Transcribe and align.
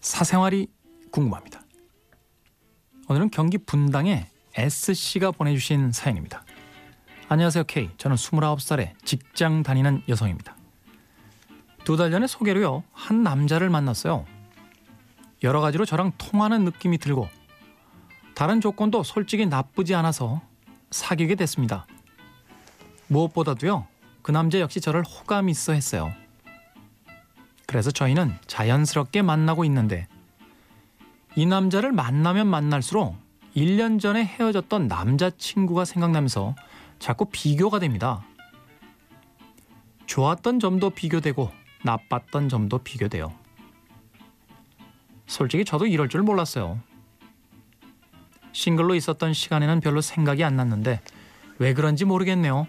사생활이 0.00 0.68
궁금합니다. 1.10 1.62
오늘은 3.08 3.30
경기 3.30 3.56
분당의 3.56 4.26
S씨가 4.54 5.30
보내주신 5.30 5.90
사연입니다. 5.90 6.44
안녕하세요 7.30 7.64
K. 7.64 7.88
저는 7.96 8.14
29살에 8.14 8.92
직장 9.06 9.62
다니는 9.62 10.02
여성입니다. 10.06 10.54
두 11.84 11.96
달 11.96 12.10
전에 12.10 12.26
소개로요 12.26 12.84
한 12.92 13.22
남자를 13.22 13.70
만났어요. 13.70 14.26
여러 15.42 15.62
가지로 15.62 15.86
저랑 15.86 16.12
통하는 16.18 16.64
느낌이 16.64 16.98
들고 16.98 17.26
다른 18.34 18.60
조건도 18.60 19.02
솔직히 19.02 19.46
나쁘지 19.46 19.94
않아서 19.94 20.42
사귀게 20.90 21.36
됐습니다. 21.36 21.86
무엇보다도요 23.06 23.86
그 24.20 24.30
남자 24.30 24.60
역시 24.60 24.82
저를 24.82 25.04
호감 25.04 25.48
있어 25.48 25.72
했어요. 25.72 26.12
그래서 27.76 27.90
저희는 27.90 28.34
자연스럽게 28.46 29.20
만나고 29.20 29.62
있는데 29.66 30.08
이 31.34 31.44
남자를 31.44 31.92
만나면 31.92 32.46
만날수록 32.46 33.18
1년 33.54 34.00
전에 34.00 34.24
헤어졌던 34.24 34.86
남자친구가 34.86 35.84
생각나면서 35.84 36.56
자꾸 36.98 37.26
비교가 37.30 37.78
됩니다. 37.78 38.24
좋았던 40.06 40.58
점도 40.58 40.88
비교되고 40.88 41.52
나빴던 41.84 42.48
점도 42.48 42.78
비교돼요. 42.78 43.34
솔직히 45.26 45.66
저도 45.66 45.84
이럴 45.84 46.08
줄 46.08 46.22
몰랐어요. 46.22 46.80
싱글로 48.52 48.94
있었던 48.94 49.34
시간에는 49.34 49.80
별로 49.80 50.00
생각이 50.00 50.42
안 50.44 50.56
났는데 50.56 51.02
왜 51.58 51.74
그런지 51.74 52.06
모르겠네요. 52.06 52.68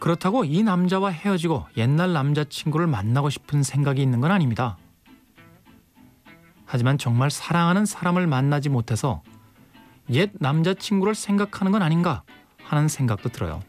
그렇다고 0.00 0.44
이 0.44 0.62
남자와 0.62 1.10
헤어지고 1.10 1.66
옛날 1.76 2.12
남자친구를 2.12 2.86
만나고 2.86 3.30
싶은 3.30 3.62
생각이 3.62 4.02
있는 4.02 4.20
건 4.20 4.30
아닙니다. 4.30 4.78
하지만 6.64 6.98
정말 6.98 7.30
사랑하는 7.30 7.84
사람을 7.84 8.26
만나지 8.26 8.68
못해서 8.68 9.22
옛 10.10 10.30
남자친구를 10.38 11.14
생각하는 11.14 11.72
건 11.72 11.82
아닌가 11.82 12.22
하는 12.64 12.88
생각도 12.88 13.28
들어요. 13.28 13.60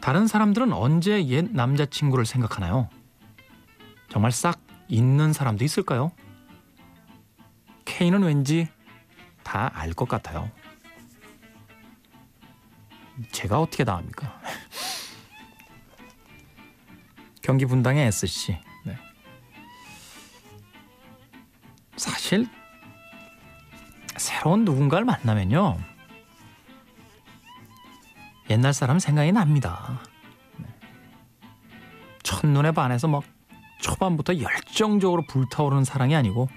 다른 0.00 0.26
사람들은 0.26 0.72
언제 0.72 1.24
옛 1.26 1.46
남자친구를 1.52 2.26
생각하나요? 2.26 2.88
정말 4.08 4.32
싹 4.32 4.58
있는 4.88 5.32
사람도 5.32 5.64
있을까요? 5.64 6.10
K는 7.84 8.22
왠지 8.22 8.68
다 9.44 9.70
알 9.74 9.92
것 9.92 10.08
같아요. 10.08 10.50
제가 13.32 13.60
어떻게 13.60 13.84
당합니까? 13.84 14.40
경기 17.42 17.66
분당의 17.66 18.06
SC. 18.06 18.58
네. 18.84 18.96
사실 21.96 22.48
새로운 24.16 24.64
누군가를 24.64 25.04
만나면요. 25.04 25.78
옛날 28.50 28.72
사람 28.72 28.98
생각이 28.98 29.32
납니다. 29.32 30.00
네. 30.58 30.66
첫눈에 32.22 32.72
반해서 32.72 33.08
막 33.08 33.24
초반부터 33.80 34.40
열정적으로 34.40 35.22
불타오르는 35.26 35.84
사랑이 35.84 36.14
아니고 36.14 36.48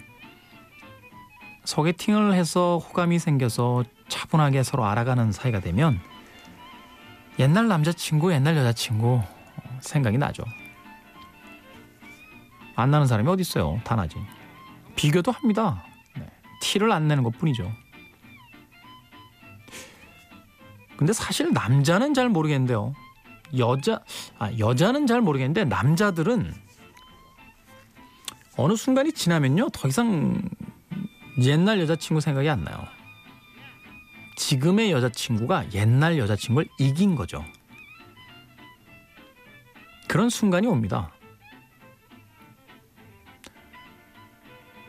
소개팅을 1.65 2.33
해서 2.33 2.79
호감이 2.79 3.19
생겨서 3.19 3.85
차분하게 4.09 4.63
서로 4.63 4.85
알아가는 4.85 5.31
사이가 5.31 5.61
되면 5.61 6.01
옛날 7.39 7.67
남자친구, 7.67 8.31
옛날 8.33 8.55
여자친구 8.57 9.21
생각이 9.81 10.17
나죠. 10.17 10.43
안 12.75 12.91
나는 12.91 13.07
사람이 13.07 13.29
어디 13.29 13.41
있어요? 13.41 13.79
다 13.83 13.95
나지. 13.95 14.15
비교도 14.95 15.31
합니다. 15.31 15.83
네. 16.15 16.27
티를 16.61 16.91
안 16.91 17.07
내는 17.07 17.23
것뿐이죠. 17.23 17.71
근데 20.97 21.11
사실 21.13 21.51
남자는 21.51 22.13
잘 22.13 22.29
모르겠는데요. 22.29 22.93
여자 23.57 23.99
아 24.39 24.51
여자는 24.57 25.05
잘 25.05 25.21
모르겠는데 25.21 25.65
남자들은 25.65 26.53
어느 28.57 28.75
순간이 28.75 29.11
지나면요 29.11 29.69
더 29.69 29.87
이상 29.87 30.41
옛날 31.41 31.79
여자친구 31.81 32.21
생각이 32.21 32.47
안 32.49 32.63
나요. 32.63 32.77
지금의 34.35 34.91
여자친구가 34.91 35.73
옛날 35.73 36.17
여자친구를 36.17 36.67
이긴 36.79 37.15
거죠. 37.15 37.43
그런 40.07 40.29
순간이 40.29 40.67
옵니다. 40.67 41.11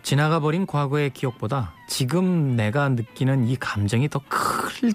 지나가 0.02 0.38
버린 0.38 0.66
과거의 0.66 1.10
기억보다 1.10 1.74
지금 1.88 2.56
내가 2.56 2.90
느끼는 2.90 3.48
이 3.48 3.56
감정이 3.56 4.08
더 4.10 4.20
클, 4.28 4.92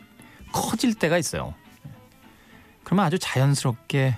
커질 0.51 0.93
때가 0.93 1.17
있어요. 1.17 1.55
그러면 2.83 3.05
아주 3.05 3.17
자연스럽게 3.17 4.15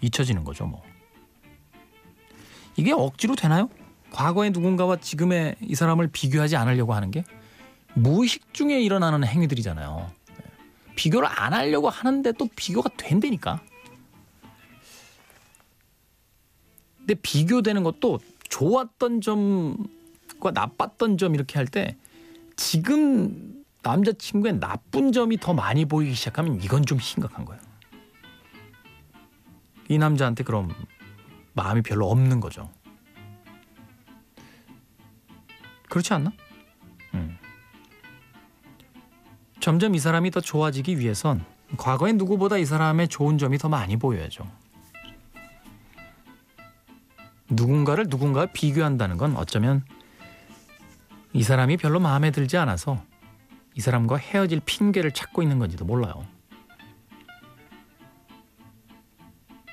잊혀지는 0.00 0.44
거죠, 0.44 0.66
뭐. 0.66 0.82
이게 2.76 2.92
억지로 2.92 3.36
되나요? 3.36 3.68
과거의 4.10 4.50
누군가와 4.50 4.96
지금의 4.96 5.56
이 5.60 5.74
사람을 5.74 6.08
비교하지 6.08 6.56
않으려고 6.56 6.94
하는 6.94 7.10
게 7.10 7.24
무의식 7.94 8.52
중에 8.52 8.80
일어나는 8.80 9.24
행위들이잖아요. 9.24 10.10
비교를 10.96 11.28
안 11.28 11.52
하려고 11.52 11.88
하는데 11.88 12.32
또 12.32 12.48
비교가 12.54 12.88
된다니까. 12.96 13.60
근데 16.98 17.14
비교되는 17.14 17.82
것도 17.82 18.18
좋았던 18.48 19.20
점과 19.20 20.50
나빴던 20.52 21.18
점 21.18 21.34
이렇게 21.34 21.58
할 21.58 21.66
때 21.66 21.96
지금 22.56 23.64
남자친구의 23.82 24.60
나쁜 24.60 25.12
점이 25.12 25.36
더 25.38 25.52
많이 25.52 25.84
보이기 25.84 26.14
시작하면 26.14 26.60
이건 26.62 26.86
좀 26.86 26.98
심각한 26.98 27.44
거예요. 27.44 27.60
이 29.88 29.98
남자한테 29.98 30.44
그럼 30.44 30.72
마음이 31.52 31.82
별로 31.82 32.08
없는 32.10 32.40
거죠. 32.40 32.70
그렇지 35.90 36.14
않나? 36.14 36.32
점점 39.64 39.94
이 39.94 39.98
사람이 39.98 40.30
더 40.30 40.42
좋아지기 40.42 40.98
위해선 40.98 41.42
과거의 41.78 42.12
누구보다 42.12 42.58
이 42.58 42.66
사람의 42.66 43.08
좋은 43.08 43.38
점이 43.38 43.56
더 43.56 43.70
많이 43.70 43.96
보여야죠. 43.96 44.46
누군가를 47.48 48.08
누군가와 48.10 48.44
비교한다는 48.52 49.16
건 49.16 49.34
어쩌면 49.38 49.82
이 51.32 51.42
사람이 51.42 51.78
별로 51.78 51.98
마음에 51.98 52.30
들지 52.30 52.58
않아서 52.58 53.02
이 53.74 53.80
사람과 53.80 54.16
헤어질 54.18 54.60
핑계를 54.66 55.12
찾고 55.12 55.40
있는 55.40 55.58
건지도 55.58 55.86
몰라요. 55.86 56.26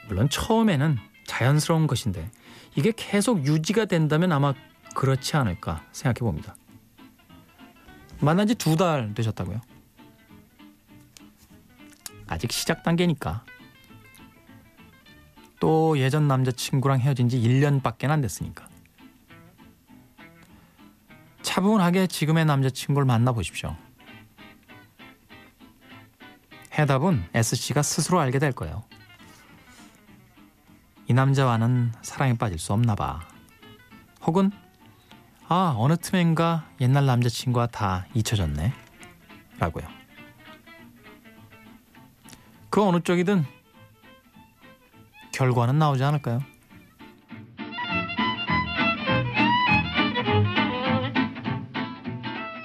물론 0.08 0.29
처음에는 0.29 1.00
자연스러운 1.28 1.85
것인데 1.88 2.31
이게 2.78 2.94
계속 2.96 3.46
유지가 3.46 3.84
된다면 3.84 4.31
아마 4.31 4.53
그렇지 4.96 5.35
않을까 5.35 5.84
생각해 5.91 6.19
봅니다. 6.19 6.56
만난 8.22 8.47
지 8.47 8.56
두 8.56 8.78
달 8.78 9.13
되셨다고요? 9.13 9.59
아직 12.31 12.53
시작 12.53 12.81
단계니까. 12.81 13.44
또 15.59 15.97
예전 16.00 16.30
남자친구랑 16.30 17.02
헤어진 17.02 17.28
지 17.28 17.38
1년밖에 17.38 18.09
안 18.09 18.22
됐으니까. 18.22 18.69
차분하게 21.41 22.08
지금의 22.08 22.46
남자친구를 22.46 23.05
만나보십시오. 23.05 23.76
해답은 26.73 27.26
S씨가 27.34 27.82
스스로 27.82 28.22
알게 28.22 28.40
될 28.40 28.53
거예요. 28.53 28.85
이 31.08 31.14
남자와는 31.14 31.91
사랑에 32.02 32.38
빠질 32.38 32.58
수 32.58 32.72
없나 32.72 32.96
봐. 32.96 33.20
혹은 34.22 34.52
아 35.50 35.76
어느 35.78 35.97
틈엔가 35.97 36.70
옛날 36.79 37.05
남자친구와 37.05 37.67
다 37.67 38.05
잊혀졌네. 38.14 38.73
라고요. 39.59 40.01
그 42.72 42.82
어느 42.82 43.02
쪽이든 43.02 43.46
결과는 45.34 45.78
나오지 45.78 46.03
않을까요? 46.03 46.40